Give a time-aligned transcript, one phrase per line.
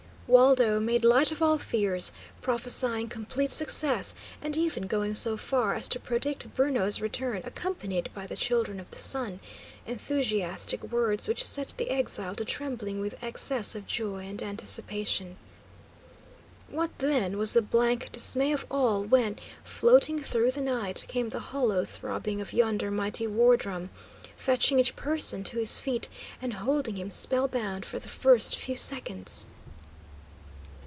[0.27, 5.89] Waldo made light of all fears, prophesying complete success, and even going so far as
[5.89, 9.41] to predict Bruno's return accompanied by the Children of the Sun;
[9.85, 15.35] enthusiastic words which set the exile to trembling with excess of joy and anticipation.
[16.69, 21.39] What, then, was the blank dismay of all when, floating through the night, came the
[21.51, 23.89] hollow throbbing of yonder mighty war drum,
[24.37, 26.07] fetching each person to his feet
[26.41, 29.45] and holding him spellbound for the first few seconds.